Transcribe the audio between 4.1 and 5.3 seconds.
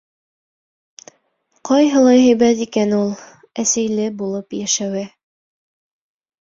булып йәшәүе!